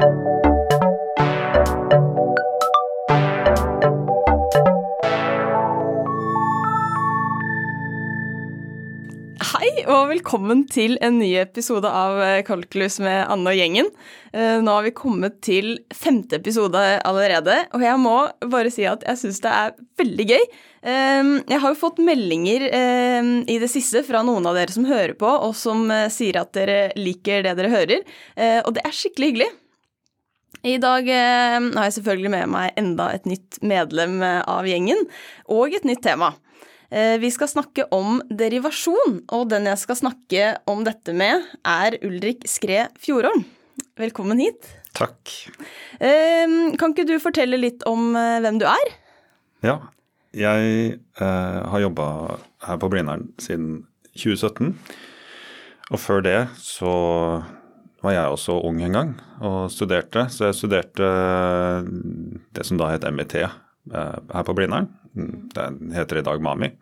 [0.00, 0.06] Hei
[9.90, 13.92] og velkommen til en ny episode av eh, Kalkulus med Anne og gjengen.
[14.32, 18.16] Eh, Nå har vi kommet til femte episode allerede, og jeg må
[18.48, 20.44] bare si at jeg syns det er veldig gøy.
[20.80, 22.64] Eh, Jeg har jo fått meldinger
[23.44, 26.86] i det siste fra noen av dere som hører på, og som sier at dere
[26.96, 28.00] liker det dere hører,
[28.64, 29.50] og det er skikkelig hyggelig.
[30.66, 35.06] I dag eh, har jeg selvfølgelig med meg enda et nytt medlem eh, av gjengen,
[35.48, 36.34] og et nytt tema.
[36.90, 41.96] Eh, Vi skal snakke om derivasjon, og den jeg skal snakke om dette med, er
[42.04, 43.46] Ulrik Skre Fjordholm.
[44.00, 44.68] Velkommen hit.
[44.96, 45.30] Takk.
[46.00, 48.88] Kan ikke du fortelle litt om hvem du er?
[49.62, 49.76] Ja,
[50.36, 54.76] jeg eh, har jobba her på Blindern siden 2017.
[55.90, 56.92] Og før det så
[58.04, 59.14] var jeg også ung en gang
[59.44, 60.26] og studerte.
[60.32, 61.08] Så jeg studerte
[62.56, 63.50] det som da het MIT eh,
[63.92, 64.90] her på Blindern.
[65.14, 66.72] Den heter i dag MAMI.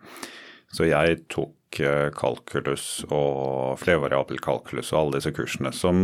[0.75, 5.99] Så jeg tok eh, kalkulus og flervariabel kalkulus og alle disse kursene som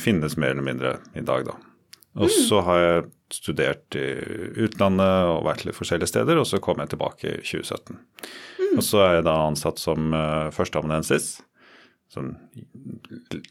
[0.00, 1.58] finnes mer eller mindre i dag, da.
[2.20, 4.06] Og så har jeg studert i
[4.66, 8.00] utlandet og vært litt forskjellige steder, og så kom jeg tilbake i 2017.
[8.74, 10.10] Og så er jeg da ansatt som
[10.50, 11.36] førsteamanuensis,
[12.14, 12.32] som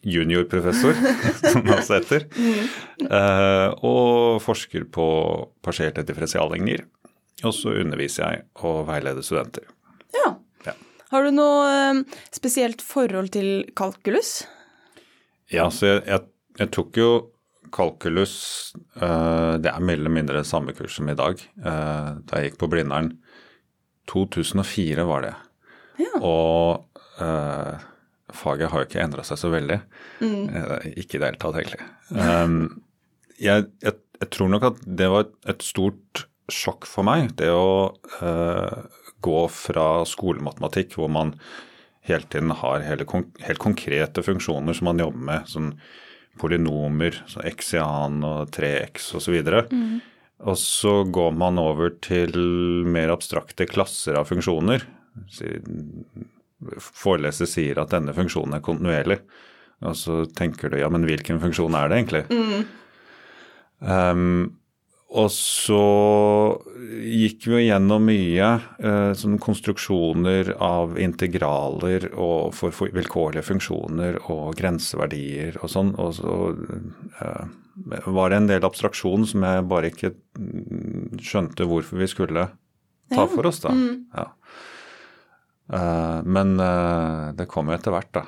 [0.03, 0.97] juniorprofessor,
[1.51, 2.25] som det også heter,
[3.07, 5.05] eh, og forsker på
[5.65, 6.83] partierte differensialligninger.
[7.47, 9.63] Og så underviser jeg og veileder studenter.
[10.17, 10.33] Ja.
[10.67, 10.73] Ja.
[11.13, 12.01] Har du noe eh,
[12.35, 14.41] spesielt forhold til kalkulus?
[15.53, 16.25] Ja, så jeg, jeg,
[16.59, 17.09] jeg tok jo
[17.73, 18.33] kalkulus
[18.97, 21.39] eh, Det er mer eller mindre samme kurs som i dag.
[21.63, 23.13] eh, da jeg gikk på Blindern.
[24.09, 25.33] 2004 var det.
[26.01, 26.11] Ja.
[26.25, 27.87] Og eh,
[28.39, 29.79] faget har jo ikke endra seg så veldig.
[30.23, 30.43] Mm.
[30.95, 31.89] ikke i det hele tatt, egentlig.
[32.15, 32.59] Um,
[33.39, 37.93] jeg, jeg, jeg tror nok at det var et stort sjokk for meg, det å
[38.19, 41.35] uh, gå fra skolematematikk, hvor man
[42.09, 43.05] hele tiden har hele,
[43.45, 45.73] helt konkrete funksjoner som man jobber med, sånn
[46.39, 47.45] polynomer, sånn
[47.83, 49.35] annen og 3x osv.
[49.69, 49.99] Mm.
[50.49, 52.35] Og så går man over til
[52.87, 54.85] mer abstrakte klasser av funksjoner.
[56.79, 59.19] Foreleser sier at denne funksjonen er kontinuerlig.
[59.87, 62.23] Og så tenker du ja, men hvilken funksjon er det egentlig?
[63.79, 64.59] Um,
[65.09, 65.83] og så
[67.01, 74.53] gikk vi gjennom mye eh, sånn konstruksjoner av integraler og for, for vilkårlige funksjoner og
[74.59, 75.95] grenseverdier og sånn.
[75.97, 76.35] Og så
[77.25, 77.49] eh,
[78.05, 82.45] var det en del abstraksjon som jeg bare ikke mm, skjønte hvorfor vi skulle
[83.09, 83.73] ta for oss, da.
[84.13, 84.29] Ja.
[85.73, 88.25] Eh, men uh, det kom jo etter hvert, da.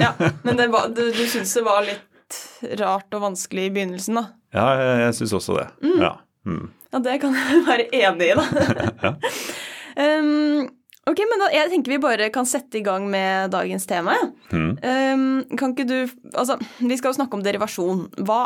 [0.00, 2.40] Ja, men det var, du, du syns det var litt
[2.80, 4.26] rart og vanskelig i begynnelsen, da?
[4.56, 5.68] Ja, jeg, jeg syns også det.
[6.00, 6.16] Ja.
[6.48, 6.66] Mm.
[6.90, 9.12] Ja, det kan jeg være enig i, da.
[10.04, 10.66] um,
[11.12, 14.16] ok, men da, jeg tenker vi bare kan sette i gang med dagens tema.
[14.18, 14.30] ja.
[14.50, 14.70] Mm.
[14.80, 15.98] Um, kan ikke du
[16.34, 18.04] Altså, vi skal jo snakke om derivasjon.
[18.26, 18.42] Hva,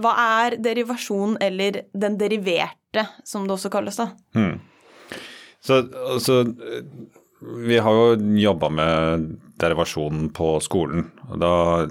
[0.00, 4.12] hva er derivasjon, eller den deriverte, som det også kalles, da?
[5.64, 6.42] Så altså
[7.40, 9.28] Vi har jo jobba med
[9.62, 11.10] derivasjonen på skolen.
[11.38, 11.86] da,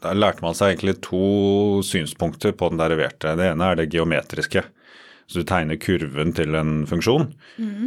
[0.00, 3.36] da lærte man seg egentlig to synspunkter på den deriverte.
[3.36, 4.64] Det ene er det geometriske.
[5.26, 7.30] Så du tegner kurven til en funksjon,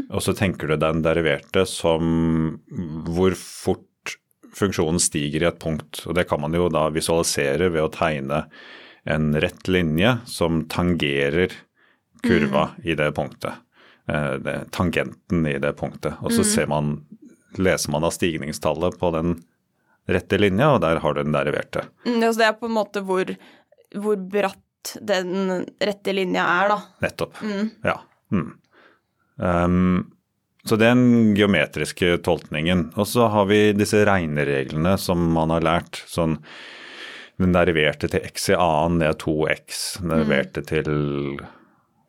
[0.10, 2.58] og så tenker du den deriverte som
[3.06, 4.18] hvor fort
[4.58, 6.02] funksjonen stiger i et punkt.
[6.10, 8.48] Og det kan man jo da visualisere ved å tegne
[9.08, 11.54] en rett linje som tangerer
[12.26, 13.54] kurva i det punktet.
[14.07, 16.13] Eh, tangenten i det punktet.
[16.23, 17.01] Og så ser man,
[17.59, 19.34] leser man av stigningstallet på den
[20.07, 21.84] rette linja, og der har du den deriverte.
[22.06, 23.34] Mm, altså det er på en måte hvor,
[24.00, 26.78] hvor bratt den rette linja er, da.
[27.03, 27.41] Nettopp.
[27.84, 27.97] Ja.
[28.31, 28.53] Mm.
[29.35, 30.00] Um,
[30.63, 32.88] så det er den geometriske tolkningen.
[32.95, 36.00] Og så har vi disse regnereglene som man har lært.
[36.07, 36.39] sånn
[37.38, 40.00] den deriverte til x i annen, er 2x.
[40.00, 40.88] Den deriverte til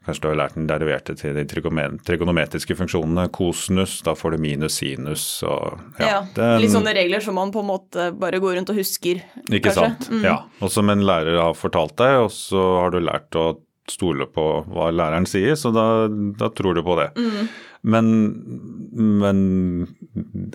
[0.09, 3.27] Kanskje du har lært den deriverte til de trigonometriske funksjonene.
[3.35, 7.53] Kosinus, da får du minus sinus og Ja, ja den, Litt sånne regler som man
[7.53, 9.21] på en måte bare går rundt og husker,
[9.51, 9.85] Ikke kanskje.
[9.85, 10.09] sant.
[10.25, 10.39] Ja.
[10.65, 13.51] Og som en lærer har fortalt deg, og så har du lært å
[13.89, 17.11] stole på hva læreren sier, så da, da tror du på det.
[17.89, 18.09] Men,
[19.21, 19.39] men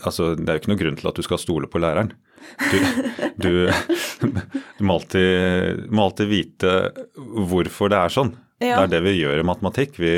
[0.04, 2.12] altså, det er jo ikke noen grunn til at du skal stole på læreren.
[2.72, 2.78] Du,
[3.38, 3.52] du,
[4.78, 6.74] du må, alltid, må alltid vite
[7.54, 8.34] hvorfor det er sånn.
[8.64, 8.82] Ja.
[8.82, 10.00] Det er det vi gjør i matematikk.
[10.02, 10.14] Vi,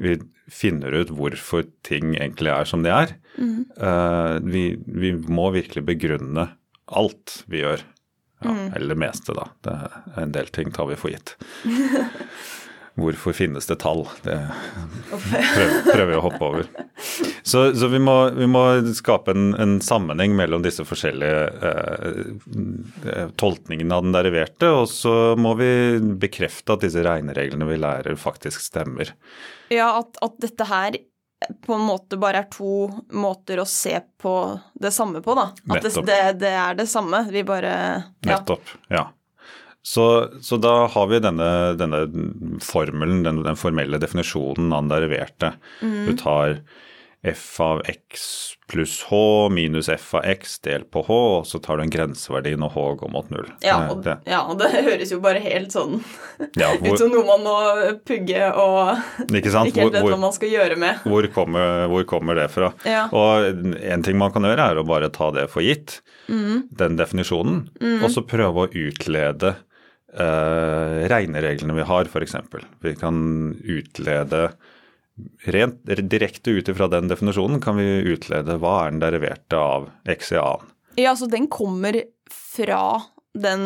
[0.00, 0.18] vi
[0.52, 3.14] finner ut hvorfor ting egentlig er som de er.
[3.38, 6.48] Eh, vi, vi må virkelig begrunne
[6.88, 7.84] alt vi gjør.
[8.44, 9.48] Ja, Eller det meste, da.
[9.66, 9.74] Det,
[10.22, 11.34] en del ting tar vi for gitt.
[12.98, 14.04] Hvorfor finnes det tall?
[14.24, 14.36] Det
[15.10, 16.70] prøver, prøver jeg å hoppe over.
[17.48, 18.62] Så, så vi, må, vi, må,
[18.92, 25.54] skape en, en, sammenheng mellom disse forskjellige eh, tolkningene av den deriverte, og så må
[25.56, 25.70] vi
[26.20, 29.14] bekrefte at disse regnereglene vi lærer, faktisk stemmer.
[29.72, 30.98] Ja, at, at dette her
[31.64, 34.34] på en måte bare er to måter å se på
[34.74, 35.52] det samme på, da.
[35.70, 38.34] At det, det, det, er det samme, vi bare ja.
[38.34, 39.06] Nettopp, ja.
[39.88, 40.04] Så,
[40.44, 41.48] så, da har vi denne,
[41.80, 42.02] denne
[42.60, 45.52] formelen, den, den, formelle definisjonen av den deriverte.
[45.80, 46.02] Mm.
[46.10, 46.58] Du tar
[47.22, 51.78] f av x pluss h minus f av x delt på h, og så tar
[51.78, 53.48] du en grenseverdi når h går mot null.
[53.64, 55.98] Ja, og det, ja, og det høres jo bare helt sånn
[56.54, 57.56] ja, hvor, ut som noe man må
[58.06, 59.72] pugge og ikke, sant?
[59.72, 61.02] ikke helt vet hva man skal gjøre med.
[61.10, 62.70] Hvor kommer, hvor kommer det fra?
[62.86, 63.08] Ja.
[63.10, 65.98] Og en ting man kan gjøre, er å bare ta det for gitt,
[66.30, 66.68] mm.
[66.78, 67.98] den definisjonen, mm.
[68.04, 69.56] og så prøve å utlede
[70.14, 72.38] eh, regnereglene vi har, f.eks.
[72.84, 73.18] Vi kan
[73.58, 74.48] utlede
[75.48, 75.80] rent
[76.10, 80.74] direkte ut ifra den definisjonen kan vi utlede hva er den deriverte av XEA-en.
[80.98, 81.94] Ja, så den kommer
[82.34, 82.82] fra
[83.38, 83.62] den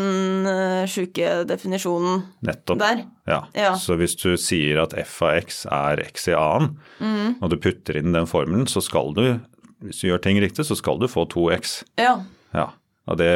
[0.47, 2.81] uh, sjuke definisjonen Nettopp.
[2.83, 3.05] der?
[3.29, 3.39] Ja.
[3.57, 3.73] ja.
[3.79, 7.41] Så hvis du sier at f av x er x i a-en, mm.
[7.41, 9.25] og du putter inn den formelen, så skal du,
[9.87, 11.79] hvis du gjør ting riktig, så skal du få 2x.
[12.01, 12.19] Ja.
[12.57, 12.69] ja.
[13.19, 13.33] Det,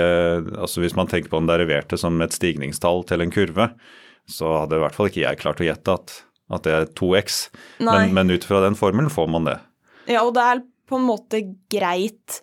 [0.54, 3.70] altså hvis man tenker på den deriverte som et stigningstall til en kurve,
[4.30, 6.14] så hadde i hvert fall ikke jeg klart å gjette at,
[6.52, 7.38] at det er 2x.
[7.82, 9.56] Men, men, ut fra den formelen får man det.
[10.06, 12.40] Ja, og det er på en måte greit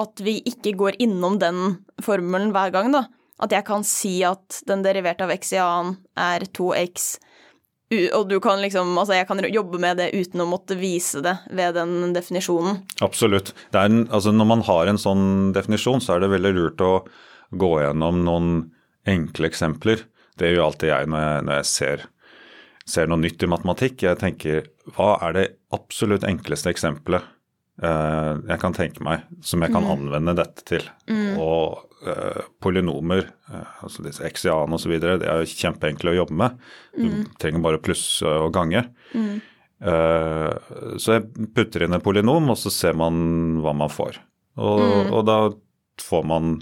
[0.00, 1.60] at vi ikke går innom den
[2.02, 3.04] formelen hver gang, da.
[3.42, 7.16] At jeg kan si at den deriverte av x i annen er 2x
[8.16, 11.34] og du kan liksom, altså jeg kan jobbe med det uten å måtte vise det
[11.54, 12.80] ved den definisjonen.
[13.04, 13.52] Absolutt.
[13.76, 16.94] En, altså når man har en sånn definisjon, så er det veldig lurt å
[17.54, 18.50] gå gjennom noen
[19.08, 20.06] enkle eksempler.
[20.40, 22.06] Det gjør alltid jeg når jeg, når jeg ser,
[22.88, 24.04] ser, noe nytt i matematikk.
[24.04, 27.24] Jeg tenker hva er det absolutt enkleste eksempelet
[27.82, 29.90] uh, jeg kan tenke meg som jeg kan mm.
[29.96, 30.86] anvende dette til?
[31.10, 31.40] Mm.
[31.42, 36.62] Og uh, polynomer, uh, altså disse exiane osv., det er jo kjempeenkle å jobbe med.
[36.96, 37.18] Du mm.
[37.42, 38.86] trenger bare pluss og gange.
[39.14, 39.42] Mm.
[39.84, 44.16] Så jeg putter inn en polynom, og så ser man hva man får.
[44.56, 45.10] Og, mm.
[45.10, 45.38] og, da
[46.00, 46.54] får man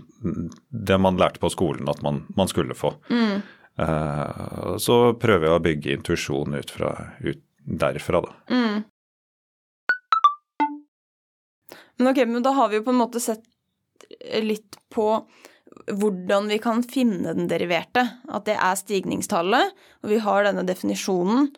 [0.68, 2.94] det man lærte på skolen at man, man skulle få.
[3.12, 3.44] Mm.
[3.80, 6.74] Uh, så prøver jeg å bygge intuisjon ut,
[7.24, 7.44] ut
[7.82, 8.34] derfra, da.
[8.52, 8.82] Mm.
[11.98, 13.44] Men ok, men da har vi jo på en måte sett
[14.42, 15.08] litt på
[15.88, 18.04] hvordan vi kan finne den deriverte.
[18.28, 19.72] At det er stigningstallet,
[20.02, 21.50] og vi har denne definisjonen.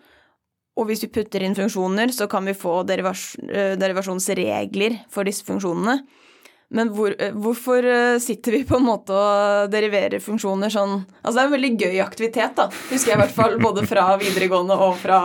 [0.75, 6.00] Og hvis vi putter inn funksjoner, så kan vi få eh, derivasjonsregler for disse funksjonene.
[6.75, 11.37] Men hvor, eh, hvorfor eh, sitter vi på en måte og deriverer funksjoner sånn Altså
[11.37, 12.67] det er en veldig gøy aktivitet, da.
[12.91, 15.21] Husker jeg i hvert fall både fra videregående og fra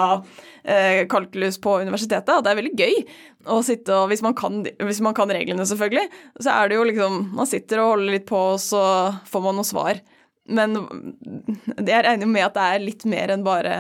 [0.62, 2.44] eh, kalkulus på universitetet.
[2.46, 3.02] Det er veldig gøy
[3.50, 6.06] å sitte og hvis man, kan, hvis man kan reglene, selvfølgelig,
[6.38, 8.84] så er det jo liksom Man sitter og holder litt på, og så
[9.30, 10.04] får man noe svar.
[10.50, 13.76] Men jeg regner med at det er litt mer enn bare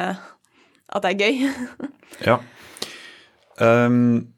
[0.89, 1.87] at det er gøy.
[2.31, 2.41] ja.
[3.59, 4.29] Um,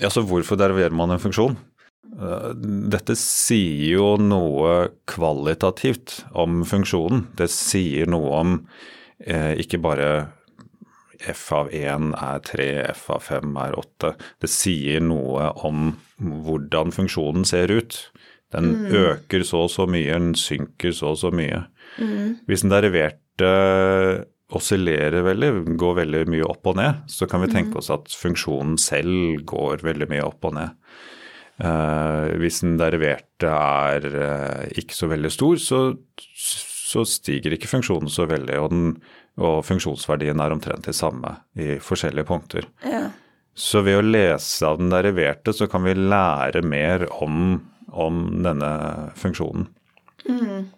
[0.00, 1.58] ja, så hvorfor deriverer man en funksjon?
[2.20, 2.50] Uh,
[2.92, 7.30] dette sier jo noe kvalitativt om funksjonen.
[7.38, 8.58] Det sier noe om
[9.24, 10.10] eh, ikke bare
[11.20, 14.12] F av 1 er 3, F av 5 er 8.
[14.40, 17.98] Det sier noe om hvordan funksjonen ser ut.
[18.54, 18.86] Den mm.
[19.04, 21.64] øker så og så mye, den synker så og så mye.
[22.00, 22.40] Mm.
[22.48, 23.50] Hvis den deriverte
[24.50, 27.80] oscillerer veldig, går veldig mye opp og ned, så kan vi tenke mm.
[27.82, 30.74] oss at funksjonen selv går veldig mye opp og ned.
[31.60, 35.80] Uh, hvis den deriverte er uh, ikke så veldig stor, så,
[36.24, 38.60] så stiger ikke funksjonen så veldig.
[38.62, 38.86] og den
[39.40, 42.66] og funksjonsverdien er omtrent de samme i forskjellige punkter.
[42.84, 43.08] Ja.
[43.56, 48.70] Så ved å lese av den deriverte, så kan vi lære mer om, om denne
[49.18, 49.68] funksjonen.
[50.28, 50.68] Mm.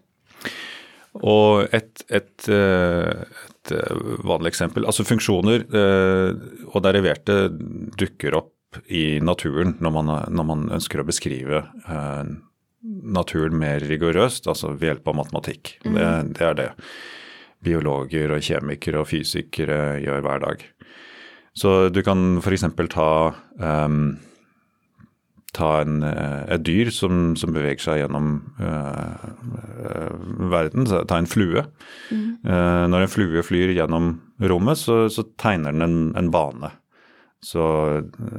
[1.28, 6.28] Og et, et, eh, et, eh, vanlig eksempel Altså funksjoner eh,
[6.70, 7.50] og deriverte
[8.00, 8.54] dukker opp
[8.88, 11.64] i naturen når man, når man ønsker å beskrive
[12.82, 15.76] naturen mer rigorøst, altså ved hjelp av matematikk.
[15.84, 15.94] Mm.
[15.94, 16.68] Det, det er det
[17.62, 20.66] biologer og kjemikere og fysikere gjør hver dag.
[21.54, 22.64] Så du kan f.eks.
[22.90, 23.08] ta,
[23.60, 24.16] um,
[25.52, 29.26] ta en, eh, et dyr som, som, beveger seg gjennom uh,
[30.52, 31.66] verden, ta en flue.
[32.08, 32.28] Mm.
[32.40, 36.72] Uh, når en flue flyr gjennom rommet, så, så tegner den en, en bane.
[37.42, 37.64] Så,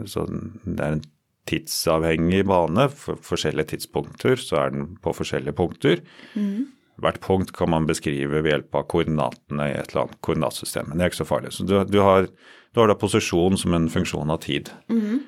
[0.07, 0.24] så,
[0.63, 1.03] det er en
[1.50, 2.88] tidsavhengig bane.
[2.95, 6.03] For forskjellige tidspunkter så er den på forskjellige punkter.
[6.38, 6.72] Mm.
[7.03, 10.89] Hvert punkt kan man beskrive ved hjelp av koordinatene i et eller annet koordinatsystem.
[10.89, 11.53] Men det er ikke så farlig.
[11.55, 14.69] Så du, du, har, du har, da posisjon som en funksjon av tid.
[14.93, 15.24] Mm.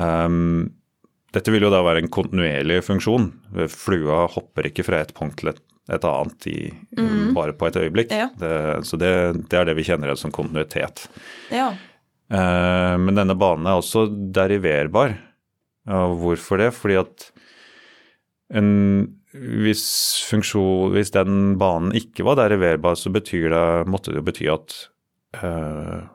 [0.00, 0.70] Um,
[1.34, 3.28] dette vil jo da være en kontinuerlig funksjon.
[3.70, 5.60] Flua hopper ikke fra et punkt til et,
[5.92, 6.58] et annet i,
[6.96, 7.36] mm.
[7.36, 8.16] bare på et øyeblikk.
[8.16, 8.30] Ja.
[8.40, 8.56] Det,
[8.88, 9.12] så det,
[9.44, 11.06] det, er det vi kjenner som kontinuitet.
[11.54, 11.70] Ja.
[12.30, 15.18] Uh, men denne banen er også deriverbar.
[15.90, 16.68] Hvorfor det?
[16.76, 17.24] Fordi at
[18.54, 18.68] en
[19.30, 19.84] hvis,
[20.26, 23.24] funksjon, hvis den banen ikke var deriverbar, så det,
[23.86, 24.78] måtte det jo bety at
[25.38, 26.08] uh,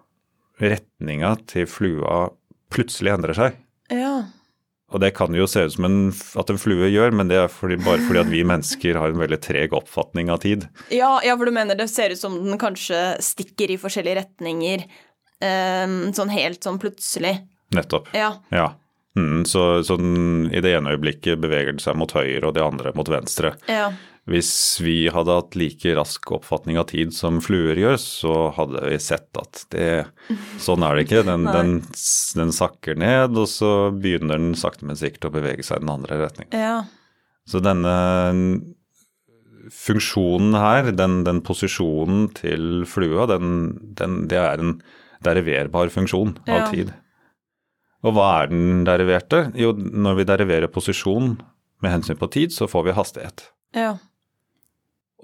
[0.59, 2.25] retninga til flua
[2.73, 3.61] plutselig endrer seg.
[3.93, 4.25] Ja.
[4.91, 7.51] Og det kan jo se ut som en, at en flue gjør, men det er
[7.51, 10.67] fordi, bare fordi at vi mennesker har en veldig treg oppfatning av tid.
[10.93, 14.85] Ja, ja, for du mener det ser ut som den kanskje stikker i forskjellige retninger
[16.15, 17.37] sånn helt sånn plutselig?
[17.75, 18.09] Nettopp.
[18.15, 18.33] Ja.
[18.53, 18.73] ja.
[19.15, 22.65] Mm, så, så den, i det ene øyeblikket beveger den seg mot høyre og det
[22.65, 23.53] andre mot venstre.
[23.71, 23.89] Ja.
[24.25, 28.97] Hvis vi hadde hatt like rask oppfatning av tid som fluer gjør, så hadde vi
[28.99, 29.89] sett at det
[30.59, 31.21] Sånn er det ikke.
[31.27, 31.75] Den, den,
[32.39, 35.93] den, sakker ned, og så begynner den sakte, men sikkert å bevege seg i den
[35.93, 36.57] andre retningen.
[36.57, 36.79] Ja.
[37.45, 37.93] Så denne
[39.71, 44.77] funksjonen her, den, den posisjonen til flua, det er en
[45.23, 46.69] deriverbar funksjon av ja.
[46.71, 46.93] tid.
[48.05, 49.47] Og hva er den deriverte?
[49.57, 51.35] Jo, når vi deriverer posisjon
[51.83, 53.47] med hensyn på tid, så får vi hastighet.
[53.75, 53.95] Ja.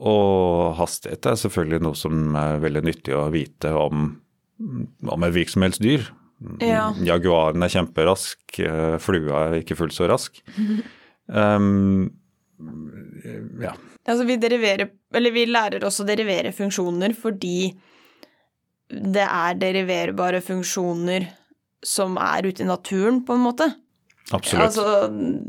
[0.02, 4.08] Og hastighet er selvfølgelig noe som er veldig nyttig å vite om,
[5.06, 6.08] om et virksomhetsdyr.
[6.64, 6.88] Ja.
[7.06, 10.42] Jaguaren er kjemperask, eh, flua er ikke fullt så rask.
[11.28, 12.10] um,
[13.62, 13.76] ja.
[14.10, 17.72] Altså vi deriverer, eller vi lærer også å derivere funksjoner fordi
[18.92, 21.30] det er deriverbare funksjoner
[21.86, 23.72] som er ute i naturen, på en måte.
[24.32, 24.64] Absolutt.
[24.64, 25.08] Altså,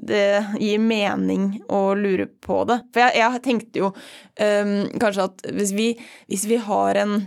[0.08, 2.80] det gir mening å lure på det.
[2.94, 5.88] For jeg, jeg tenkte jo um, kanskje at hvis vi,
[6.32, 7.18] hvis vi, har en,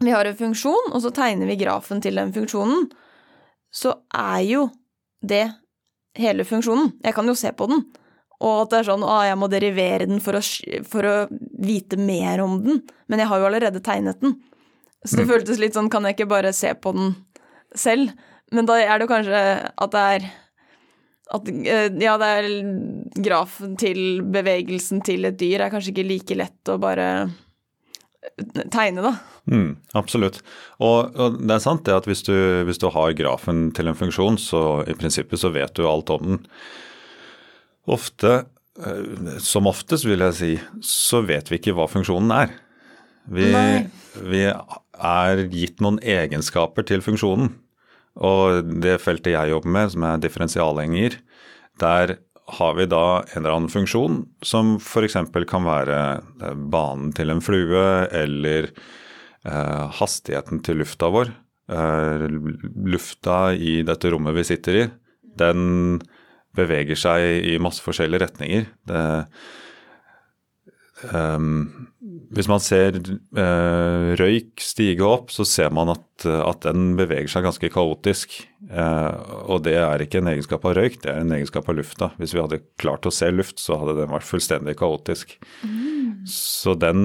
[0.00, 2.88] vi har en funksjon, og så tegner vi grafen til den funksjonen,
[3.74, 4.68] så er jo
[5.20, 5.46] det
[6.18, 6.94] hele funksjonen.
[7.04, 7.84] Jeg kan jo se på den.
[8.38, 10.42] Og at det er sånn at jeg må derivere den for å,
[10.86, 11.16] for å,
[11.58, 12.84] vite mer om den.
[13.10, 14.36] Men jeg har jo allerede tegnet den.
[15.06, 15.32] Så det mm.
[15.32, 17.14] føltes litt sånn, kan jeg ikke bare se på den
[17.76, 18.12] selv?
[18.54, 20.30] Men da er det kanskje at det er
[21.28, 22.46] at, eh, ja, det er
[23.20, 27.08] grafen til bevegelsen til et dyr er kanskje ikke like lett å bare
[28.72, 29.12] tegne, da.
[29.48, 30.40] Mm, absolutt.
[30.80, 32.34] Og, og, det er sant det at hvis du,
[32.68, 36.24] hvis du, har grafen til en funksjon, så i prinsippet så vet du alt om
[36.24, 36.40] den.
[37.88, 38.34] Ofte,
[38.80, 40.52] eh, som oftest vil jeg si,
[40.84, 42.56] så vet vi ikke hva funksjonen er.
[43.28, 43.48] Vi,
[44.30, 47.52] vi er gitt noen egenskaper til funksjonen.
[48.18, 51.18] Og det feltet jeg jobber med, som er differensialhenger,
[51.78, 52.16] der
[52.58, 55.18] har vi da en eller annen funksjon som f.eks.
[55.50, 61.30] kan være eh, banen til en flue eller eh, hastigheten til lufta vår.
[61.68, 62.24] Eh,
[62.88, 64.86] lufta i dette rommet vi sitter i,
[65.38, 66.00] den
[66.56, 68.68] beveger seg i masse forskjellige retninger.
[68.88, 69.04] Det,
[71.14, 71.88] Um,
[72.34, 77.46] hvis man ser eh, røyk stige opp, så ser man at, at den beveger seg
[77.46, 78.36] ganske kaotisk.
[78.68, 82.10] Eh, og det er ikke en egenskap av røyk, det er en egenskap av lufta.
[82.20, 85.38] Hvis vi hadde klart å se luft, så hadde den vært fullstendig kaotisk.
[85.64, 86.26] Mm.
[86.28, 87.02] Så den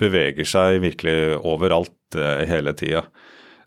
[0.00, 3.08] beveger seg virkelig overalt eh, hele tida.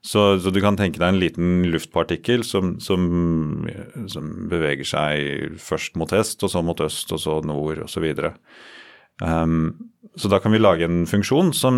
[0.08, 3.68] Så, så, du kan tenke deg en liten luftpartikkel som, som,
[4.08, 8.06] som beveger seg først mot hest, og så mot øst, og så nord, osv.
[9.20, 11.76] Um, så da kan vi lage en funksjon som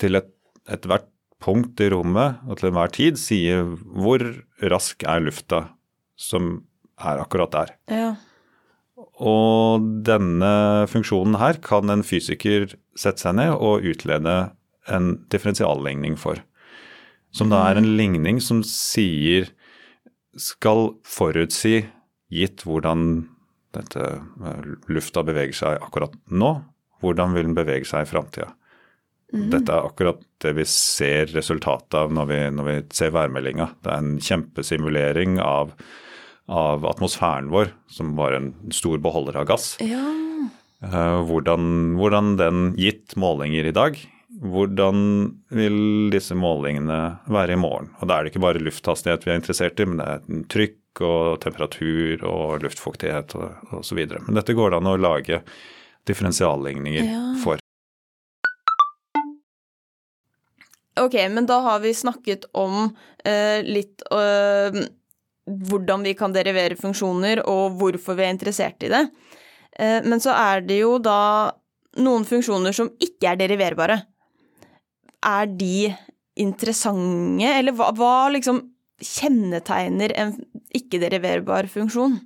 [0.00, 1.12] til ethvert et
[1.42, 4.22] punkt i rommet og til enhver tid sier hvor
[4.72, 5.66] rask er lufta
[6.16, 6.64] som
[6.96, 7.72] er akkurat der.
[7.92, 8.14] Ja.
[9.20, 14.36] Og denne funksjonen her kan en fysiker sette seg ned og utlede
[14.88, 16.40] en differensialligning for.
[17.36, 19.50] Som da er en ligning som sier
[20.40, 21.84] skal forutsi,
[22.32, 23.26] gitt hvordan
[23.76, 26.56] dette eh, lufta beveger seg akkurat nå,
[27.04, 28.52] hvordan vil den bevege seg i framtida?
[29.34, 29.48] Mm.
[29.50, 33.68] Dette er akkurat det vi ser resultatet av når vi, når vi ser værmeldinga.
[33.82, 35.72] Det er en kjempesimulering av,
[36.46, 39.74] av, atmosfæren vår, som var en stor beholder av gass.
[39.82, 40.04] Ja.
[40.84, 43.98] Uh, hvordan, hvordan, den, gitt målinger i dag,
[44.36, 44.98] hvordan
[45.56, 45.78] vil
[46.12, 47.00] disse målingene
[47.32, 47.90] være i morgen?
[47.98, 50.82] Og Da er det ikke bare lufthastighet vi er interessert i, men det er trykk,
[51.04, 53.98] og temperatur og luftfuktighet og osv.
[54.16, 55.42] Men dette går det an å lage
[56.08, 57.22] differensialligninger ja.
[57.42, 57.60] for.
[61.00, 64.78] Ok, men da har vi snakket om uh, litt uh,
[65.46, 69.02] hvordan vi kan derivere funksjoner, og hvorfor vi er interessert i det.
[69.76, 71.52] Uh, men så er det jo da
[72.00, 74.00] noen funksjoner som ikke er deriverbare.
[75.26, 75.90] Er de
[76.36, 78.62] interessante, eller hva, hva liksom
[79.02, 80.32] kjennetegner en
[80.76, 82.18] ikke-deriverbar funksjon?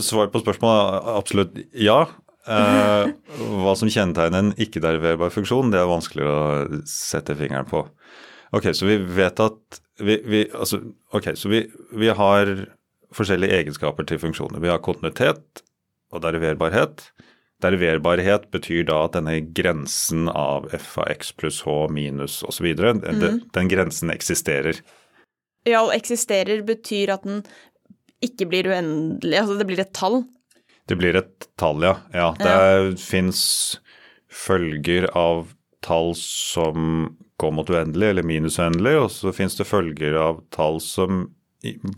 [0.00, 2.00] Svar på spørsmålet er absolutt ja.
[2.48, 3.10] Eh,
[3.60, 6.38] hva som kjennetegner en ikke-deriverbar funksjon, det er vanskelig å
[6.88, 7.84] sette fingeren på.
[8.56, 10.80] Ok, så vi vet at vi, vi, altså,
[11.12, 12.52] okay, så vi, vi har
[13.14, 14.62] forskjellige egenskaper til funksjoner.
[14.64, 15.62] Vi har kontinuitet
[16.14, 17.10] og deriverbarhet.
[17.64, 23.02] Deriverbarhet betyr da at denne grensen av f av x pluss h minus osv., mm.
[23.04, 24.80] den, den grensen eksisterer.
[25.66, 27.42] Ja, og eksisterer betyr at den
[28.24, 30.22] ikke blir uendelig, altså det blir et tall?
[30.88, 31.94] Det blir et tall, ja.
[32.16, 32.84] ja det ja.
[33.00, 33.40] fins
[34.32, 35.50] følger av
[35.84, 40.80] tall som går mot uendelig eller minus uendelig, og så fins det følger av tall
[40.82, 41.26] som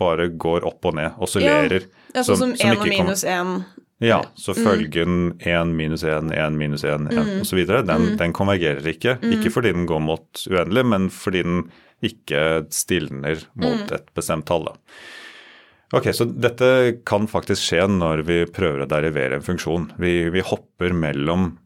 [0.00, 1.86] bare går opp og ned, oscillerer.
[2.14, 3.54] Ja, sånn som, 1 og minus 1.
[4.00, 4.60] Ja, så mm.
[4.64, 7.32] følgen 1 minus 1, 1 minus 1, 1 mm.
[7.44, 7.60] osv.
[7.68, 8.14] Den, mm.
[8.20, 9.18] den konvergerer ikke.
[9.20, 9.34] Mm.
[9.36, 11.66] Ikke fordi den går mot uendelig, men fordi den
[12.04, 13.92] ikke stilner mot mm.
[13.98, 14.70] et bestemt tall.
[15.92, 19.88] Ok, Så dette kan faktisk skje når vi prøver å derivere en funksjon.
[19.98, 21.56] Vi, vi hopper mellom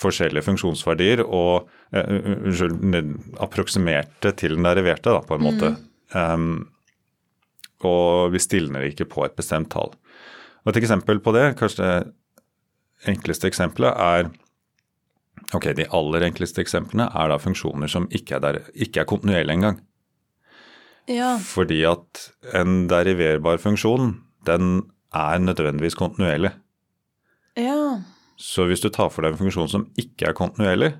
[0.00, 2.14] forskjellige funksjonsverdier og uh,
[2.48, 5.72] unnskyld, approksimerte til den deriverte, da, på en måte.
[6.14, 6.70] Um,
[7.86, 9.94] og vi stilner ikke på et bestemt tall.
[10.64, 14.30] Og Et eksempel på det, kanskje det enkleste eksempelet, er
[15.56, 19.56] ok, De aller enkleste eksemplene er da funksjoner som ikke er, der, ikke er kontinuerlige
[19.56, 19.80] engang.
[21.10, 21.34] Ja.
[21.42, 24.14] Fordi at en deriverbar funksjon,
[24.46, 26.52] den er nødvendigvis kontinuerlig.
[27.58, 28.00] Ja.
[28.40, 30.94] Så hvis du tar for deg en funksjon som ikke er kontinuerlig,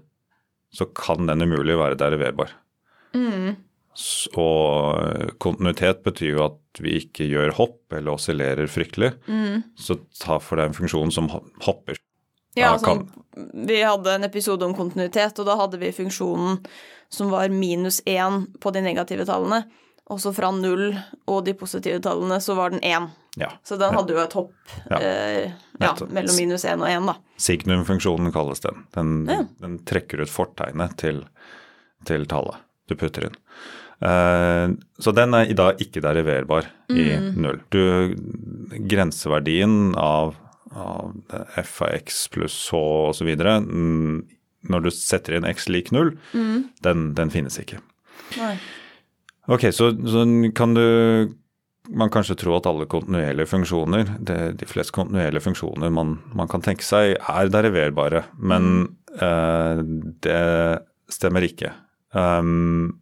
[0.75, 2.53] så kan den umulig være deriverbar.
[3.15, 3.57] Mm.
[4.39, 9.15] Og kontinuitet betyr jo at vi ikke gjør hopp eller oscillerer fryktelig.
[9.27, 9.65] Mm.
[9.79, 11.31] Så ta for deg en funksjon som
[11.65, 11.99] hopper.
[12.59, 13.07] Ja, sånn,
[13.67, 16.59] Vi hadde en episode om kontinuitet, og da hadde vi funksjonen
[17.11, 19.65] som var minus én på de negative tallene.
[20.11, 20.89] Og så fra null
[21.31, 23.07] og de positive tallene så var den én.
[23.39, 23.53] Ja.
[23.63, 24.99] Så den hadde jo et hopp ja.
[24.99, 27.15] Eh, ja, mellom minus én og én, da.
[27.39, 28.83] Signum-funksjonen kalles den.
[28.97, 29.13] Den,
[29.63, 31.23] den, trekker ut fortegnet til,
[32.09, 32.59] til tallet
[32.91, 33.39] du putter inn.
[34.01, 36.99] Uh, så den er i dag ikke deriverbar mm.
[36.99, 37.07] i
[37.39, 37.61] null.
[37.71, 37.83] Du,
[38.91, 40.35] grenseverdien av,
[40.75, 41.13] av
[41.61, 42.81] x pluss h
[43.13, 43.31] osv.
[43.31, 44.25] Mm,
[44.73, 46.57] når du setter inn x lik null, mm.
[46.83, 47.79] den, den, finnes ikke.
[48.41, 48.57] Nei.
[49.51, 50.85] Ok, så, så, kan du
[51.91, 56.63] man kanskje tro at alle kontinuerlige funksjoner, det, de fleste kontinuerlige funksjoner man, man, kan
[56.63, 58.25] tenke seg, er deriverbare.
[58.39, 58.85] Men mm.
[59.23, 59.81] uh,
[60.23, 60.43] det
[61.11, 61.73] stemmer ikke.
[62.15, 63.01] Um,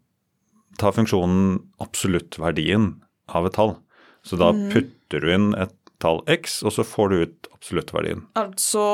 [0.80, 2.94] ta funksjonen absoluttverdien
[3.34, 3.76] av et tall.
[4.24, 4.64] Så da mm.
[4.72, 8.24] putter du inn et tall x, og så får du ut absoluttverdien.
[8.38, 8.84] Altså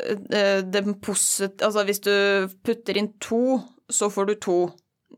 [0.00, 0.64] eh.
[0.64, 2.14] Altså hvis du
[2.66, 4.58] putter inn to, så får du to.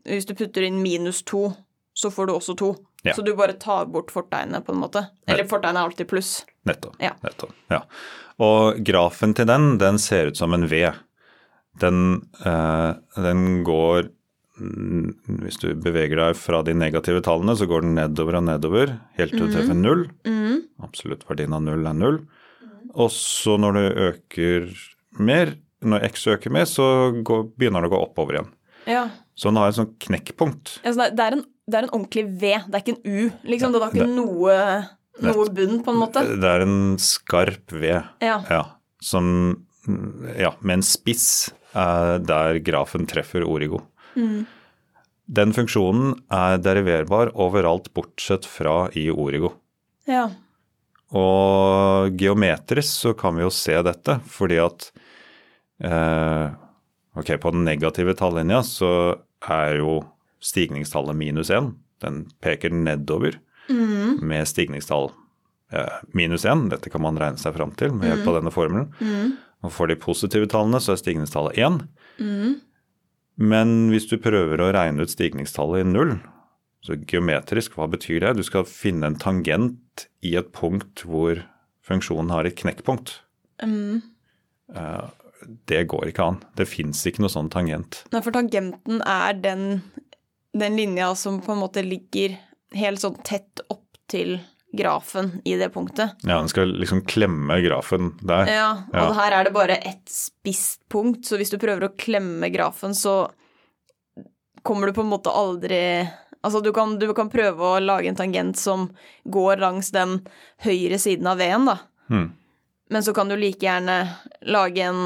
[0.07, 1.51] Hvis du putter inn minus to,
[1.93, 2.71] så får du også to.
[3.03, 3.15] Ja.
[3.17, 5.07] Så du bare tar bort fortegnet, på en måte.
[5.27, 6.33] Eller fortegnet er alltid pluss.
[6.69, 6.95] Nettopp.
[7.01, 7.15] Ja.
[7.25, 7.53] nettopp.
[7.73, 7.81] Ja.
[8.41, 10.85] Og grafen til den, den ser ut som en V.
[11.81, 14.11] Den, eh, den går
[14.61, 18.95] Mm, hvis du beveger deg fra de negative tallene, så går den nedover og nedover
[19.17, 19.81] helt til du treffer mm.
[19.81, 20.05] null.
[20.27, 20.57] Mm.
[20.85, 22.19] Absolutt verdien av null er null.
[22.91, 24.67] Og så når du øker
[25.23, 26.85] mer, når x øker mer, så
[27.25, 28.51] går, begynner det å gå oppover igjen.
[28.89, 29.05] Ja.
[29.37, 30.75] Så den har et sånt knekkpunkt.
[30.83, 33.31] Ja, så det, er en, det, er en, ordentlig V, det er ikke en U.
[33.47, 33.73] liksom.
[33.73, 34.57] Det er ikke det, noe,
[35.25, 36.23] noe bunn, på en måte.
[36.43, 38.37] Det er en skarp V, ja.
[38.51, 38.63] ja
[39.01, 39.27] som
[40.37, 43.79] Ja, med en spiss eh, der grafen treffer origo.
[44.13, 44.43] Mm.
[45.25, 49.53] Den funksjonen er deriverbar overalt bortsett fra i Origo.
[50.05, 50.27] Ja.
[51.17, 54.91] Og geometrisk så kan vi jo se dette, fordi at
[55.83, 56.51] eh,
[57.11, 58.89] Ok, på den negative tallinja så
[59.43, 59.97] er jo
[60.41, 61.73] stigningstallet minus 1.
[62.01, 63.37] Den peker nedover
[63.69, 64.19] mm.
[64.25, 65.11] med stigningstall
[65.71, 66.69] eh, minus 1.
[66.73, 68.39] Dette kan man regne seg fram til med hjelp av mm.
[68.39, 68.91] denne formelen.
[68.99, 69.37] Mm.
[69.61, 71.79] Og for de positive tallene så er stigningstallet 1.
[72.21, 72.59] Mm.
[73.41, 76.17] Men hvis du prøver å regne ut stigningstallet i null,
[76.85, 78.35] så geometrisk, hva betyr det?
[78.39, 81.43] Du skal finne en tangent i et punkt hvor
[81.85, 83.19] funksjonen har et knekkpunkt.
[83.61, 84.01] Mm.
[85.69, 86.39] Det går ikke an.
[86.57, 88.01] Det fins ikke noe sånn tangent.
[88.13, 89.65] Nei, for tangenten er den,
[90.53, 92.37] den linja som på en måte ligger
[92.75, 94.39] helt sånn tett opp til
[94.71, 96.09] grafen i det punktet.
[96.23, 98.47] Ja, den skal liksom klemme grafen der.
[98.47, 99.11] Ja, og ja.
[99.19, 103.31] her er det bare ett spisst punkt, så hvis du prøver å klemme grafen, så
[104.63, 105.81] kommer du på en måte aldri
[106.41, 108.87] Altså, du kan, du kan prøve å lage en tangent som
[109.29, 110.15] går langs den
[110.65, 111.75] høyre siden av V-en, da.
[112.09, 112.31] Hmm.
[112.89, 113.97] Men så kan du like gjerne
[114.49, 115.03] lage en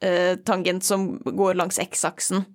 [0.00, 2.46] uh, tangent som går langs x-aksen.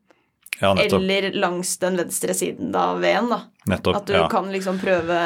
[0.59, 0.73] Ja.
[0.75, 3.39] Eller langs den venstre siden av V-en, da.
[3.71, 4.25] nettopp At du ja.
[4.31, 5.19] kan liksom prøve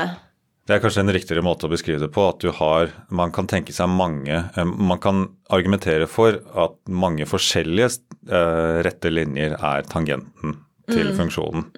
[0.67, 2.27] Det er kanskje en riktigere måte å beskrive det på.
[2.29, 7.25] At du har Man kan tenke seg mange eh, Man kan argumentere for at mange
[7.29, 7.89] forskjellige
[8.29, 10.59] eh, rette linjer er tangenten
[10.91, 11.69] til funksjonen.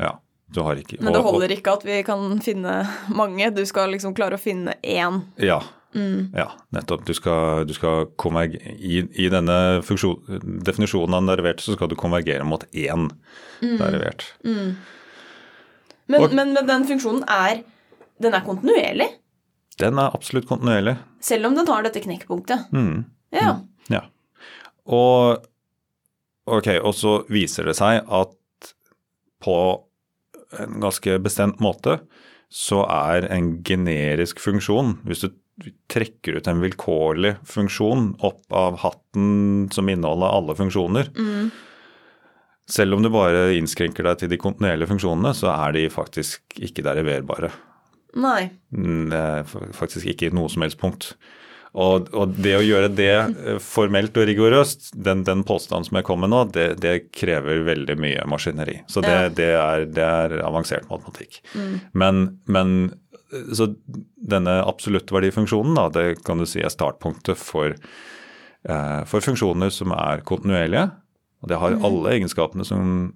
[0.00, 0.14] Ja.
[0.54, 1.04] Du har ikke Mm.
[1.04, 2.74] Men det holder ikke at vi kan finne
[3.08, 3.50] mange.
[3.50, 5.20] Du skal liksom klare å finne én.
[5.36, 5.60] Ja.
[5.94, 6.32] Mm.
[6.34, 7.04] ja, nettopp.
[7.06, 8.06] Du skal, du skal
[8.78, 13.10] i, I denne funksjon, definisjonen av en derivert så skal du konvergere mot én
[13.62, 13.78] Mm.
[13.78, 14.24] derivert.
[16.06, 17.62] Men, Og- men, men den funksjonen er
[18.20, 19.08] Den er kontinuerlig,
[19.78, 20.96] Den er absolutt kontinuerlig.
[21.20, 22.70] selv om den har dette knekkpunktet.
[22.72, 23.04] Mm.
[23.32, 23.60] Ja.
[23.90, 24.00] Ja.
[24.86, 25.42] Og
[26.46, 28.74] ok, og så viser det seg at
[29.42, 29.56] på
[30.60, 32.00] en ganske bestemt måte
[32.54, 35.30] så er en generisk funksjon Hvis du
[35.90, 41.12] trekker ut en vilkårlig funksjon opp av hatten som inneholder alle funksjoner
[42.66, 46.80] Selv om du bare innskrenker deg til de kontinuerlige funksjonene, så er de faktisk ikke
[46.86, 47.50] deriverbare.
[48.16, 48.46] Nei.
[48.72, 49.12] Mm,
[49.76, 51.10] faktisk ikke i noe som helst punkt.
[51.74, 56.06] Og, og det å gjøre det eh, formelt og rigorøst, den, den påstanden som jeg
[56.06, 58.76] kom med nå, det, det krever veldig mye maskineri.
[58.88, 59.28] Så det, Ja.
[59.28, 61.40] det, er, det er avansert matematikk.
[61.92, 62.94] Men, men eh,
[63.54, 63.68] så
[64.16, 67.74] denne absoluttverdifunksjonen, da, det kan du si er startpunktet for,
[68.68, 70.88] eh, for funksjoner som er kontinuerlige.
[71.44, 73.14] Og det har alle egenskapene som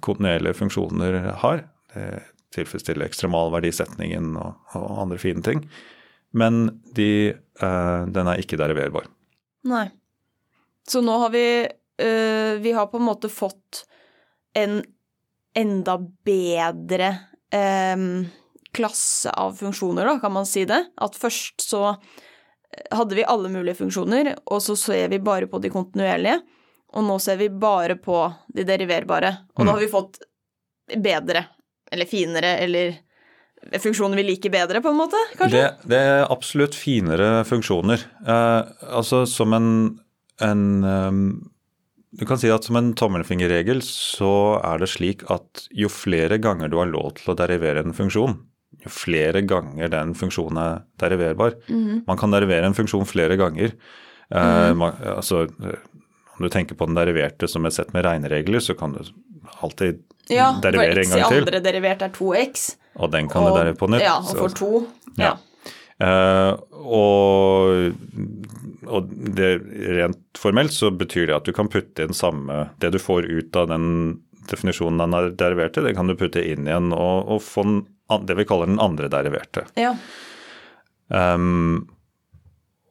[0.00, 1.66] kontinuerlige funksjoner har.
[1.92, 2.22] Det
[2.54, 5.64] tilfredsstiller ekstremalverdisetningen og, og andre fine ting.
[6.36, 9.08] Men de, eh, den er ikke deriverbar.
[9.68, 9.86] Nei.
[10.88, 13.84] Så nå har vi øh, Vi har på en måte fått
[14.56, 14.80] en
[15.56, 17.10] enda bedre
[18.74, 20.80] klasse av funksjoner, da, kan man si det.
[21.00, 21.96] At først så
[22.92, 26.40] hadde vi alle mulige funksjoner, og så ser vi bare på de kontinuerlige.
[26.96, 28.20] Og nå ser vi bare på
[28.54, 29.34] de deriverbare.
[29.56, 30.22] Og da har vi fått
[30.88, 31.44] bedre,
[31.92, 32.96] eller finere, eller
[33.82, 35.60] funksjoner vi liker bedre, på en måte, kanskje?
[35.60, 38.04] Det, det er absolutt finere funksjoner.
[38.24, 39.70] Eh, altså som en,
[40.44, 41.22] en um,
[42.08, 46.72] Du kan si at som en tommelfingerregel så er det slik at jo flere ganger
[46.72, 48.38] du har lov til å derivere en funksjon,
[48.84, 51.56] jo flere ganger den funksjonen er deriverbar.
[52.06, 53.72] Man kan derivere en funksjon flere ganger.
[54.30, 55.80] Eh, man, altså, eh,
[56.36, 59.02] om du tenker på den deriverte som et sett med regneregler, så kan du
[59.64, 61.42] alltid Ja, for derivere x en i gang til.
[61.42, 62.76] andre derivert er 2x.
[62.98, 64.04] Og den kan du derivere på nytt.
[64.04, 64.86] Ja, og for 2.
[65.18, 65.34] Ja.
[65.98, 67.94] Eh, og,
[68.86, 69.50] og det,
[69.98, 73.56] rent formelt så betyr det at du kan putte inn samme Det du får ut
[73.58, 73.88] av den
[74.48, 77.80] definisjonen den er deriverte, det kan du putte inn igjen og, og få den,
[78.24, 79.66] det vi kaller den andre deriverte.
[79.78, 79.94] ja.
[81.08, 81.88] Um,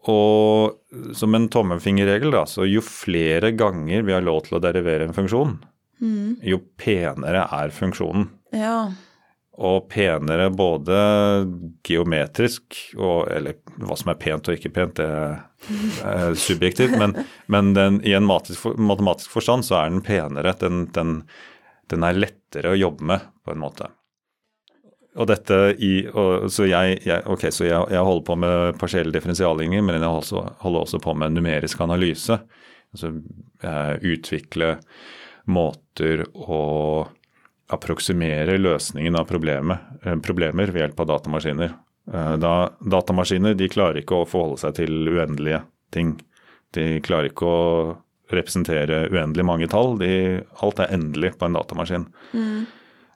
[0.08, 0.78] og
[1.14, 5.16] som en tommelfingerregel, da, så jo flere ganger vi har lov til å derivere en
[5.16, 5.58] funksjon,
[6.48, 8.30] jo penere er funksjonen.
[8.56, 8.80] ja.
[9.58, 10.98] Og penere både
[11.82, 16.94] geometrisk og Eller hva som er pent og ikke pent, det er subjektivt.
[16.94, 17.16] Men,
[17.50, 20.54] men den, i en matematisk, matematisk forstand så er den penere.
[20.62, 21.24] Den, den,
[21.90, 23.90] den er lettere å jobbe med, på en måte.
[25.18, 29.14] Og dette i, og, så jeg, jeg, ok, så jeg, jeg holder på med partielle
[29.16, 32.38] differensialligninger, men jeg også, holder også på med numerisk analyse.
[32.94, 33.14] Altså
[33.66, 34.76] eh, utvikle
[35.50, 36.62] måter å
[37.74, 41.74] approksimere løsningen av eh, problemer ved hjelp av datamaskiner.
[42.14, 46.16] Eh, Da, datamaskiner de klarer ikke å forholde seg til uendelige ting.
[46.76, 47.98] De klarer ikke å
[48.32, 49.96] representere uendelig mange tall.
[50.00, 52.08] De, alt er endelig på en datamaskin.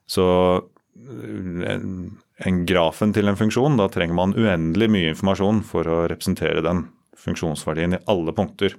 [0.07, 0.61] Så eh,
[0.95, 6.63] en, en grafen til en funksjon, da trenger man uendelig mye informasjon for å representere
[6.65, 6.85] den
[7.21, 8.75] funksjonsverdien i alle punkter.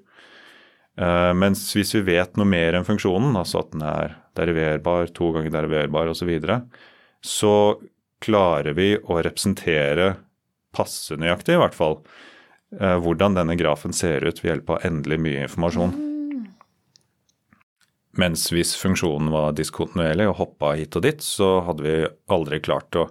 [1.01, 5.31] Uh, mens hvis vi vet noe mer enn funksjonen, altså at den er deriverbar, to
[5.33, 6.59] ganger deriverbar osv., så, videre,
[7.25, 7.55] så
[8.23, 10.13] klarer vi å representere
[10.77, 11.99] passe nøyaktig, i hvert fall,
[12.77, 16.12] uh, hvordan denne grafen ser ut ved hjelp av endelig mye informasjon.
[18.21, 21.95] Mens hvis funksjonen var diskontinuerlig og hoppa hit og dit, så hadde vi
[22.33, 23.07] aldri klart å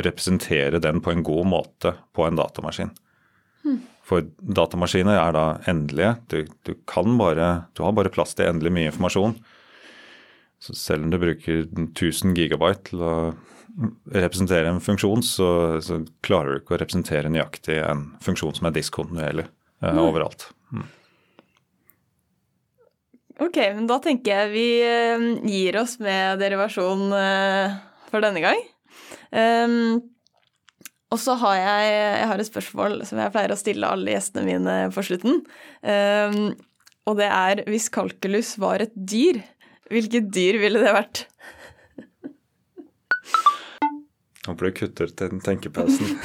[0.00, 2.92] representere den på en god måte på en datamaskin.
[4.10, 6.14] For datamaskiner er da endelige.
[6.32, 9.36] Du, du, kan bare, du har bare plass til endelig mye informasjon.
[10.60, 13.14] Så selv om du bruker 1000 gigabyte til å
[14.12, 15.50] representere en funksjon, så,
[15.84, 20.48] så klarer du ikke å representere nøyaktig en funksjon som er diskontinuerlig eh, overalt.
[23.40, 27.78] Ok, men da tenker jeg vi eh, gir oss med derivasjon eh,
[28.10, 28.60] for denne gang.
[29.30, 30.00] Um,
[31.10, 34.44] og så har jeg, jeg har et spørsmål som jeg pleier å stille alle gjestene
[34.46, 35.40] mine på slutten.
[35.80, 36.52] Um,
[37.08, 39.40] og det er hvis kalkulus var et dyr,
[39.90, 41.24] hvilket dyr ville det vært?
[44.46, 46.18] Håper du kutter den tenkepausen.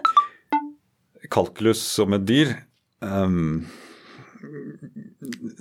[1.34, 2.54] Kalkulus som et dyr
[3.00, 3.64] um,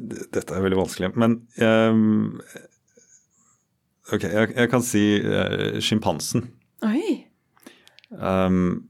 [0.10, 2.40] Dette er veldig vanskelig, men um,
[4.10, 6.48] Ok, jeg, jeg, kan si uh, sjimpansen.
[6.88, 7.28] Oi.
[8.10, 8.90] Um,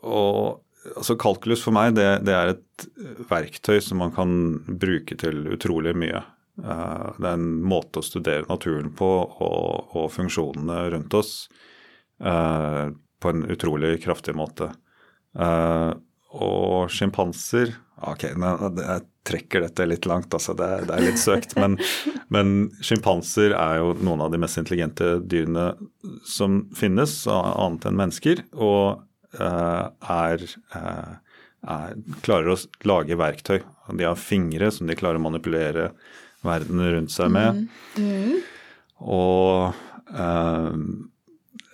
[0.00, 0.62] og
[0.96, 2.86] altså kalkulus for meg, det, det, er et
[3.28, 4.32] verktøy som man kan
[4.80, 6.22] bruke til utrolig mye.
[6.58, 11.32] Uh, det er en måte å studere naturen på og, og funksjonene rundt oss
[12.24, 12.88] uh,
[13.20, 14.72] på en utrolig kraftig måte.
[15.38, 15.92] Uh,
[16.34, 20.54] og sjimpanser Ok, jeg trekker dette litt langt, altså.
[20.56, 21.56] Det, det er litt søkt.
[21.58, 21.76] Men,
[22.34, 25.72] men sjimpanser er jo noen av de mest intelligente dyrene
[26.26, 28.44] som finnes, annet enn mennesker.
[28.54, 29.02] Og
[29.40, 29.84] uh,
[30.14, 31.18] er, uh,
[31.66, 33.60] er, klarer å lage verktøy.
[33.90, 35.90] De har fingre som de klarer å manipulere
[36.46, 37.64] verden rundt seg med.
[37.98, 38.04] Mm.
[38.04, 38.36] Mm.
[39.02, 39.74] Og
[40.14, 40.74] uh,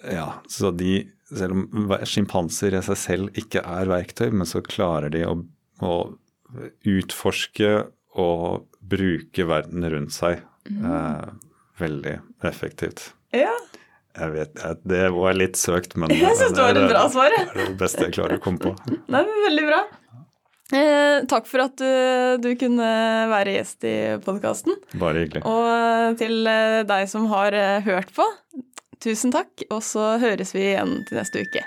[0.09, 1.03] ja, så de
[1.35, 5.39] selv om sjimpanser i seg selv ikke er verktøy, men så klarer de å,
[5.83, 5.95] å
[6.87, 7.71] utforske
[8.21, 10.85] og bruke verden rundt seg mm.
[10.87, 12.15] eh, veldig
[12.47, 13.09] effektivt.
[13.35, 13.55] Ja.
[14.15, 17.35] Jeg vet, Det var litt søkt, men jeg synes det var et bra svar.
[17.35, 18.75] Det er det beste jeg klarer å komme på.
[19.13, 19.83] Nei, men Veldig bra.
[20.75, 21.91] Eh, takk for at du,
[22.43, 22.87] du, kunne
[23.31, 24.79] være gjest i podkasten.
[24.99, 25.43] Bare hyggelig.
[25.47, 28.27] Og til eh, deg som har eh, hørt på,
[29.05, 31.61] Tusen takk, og så høres vi igjen til neste uke.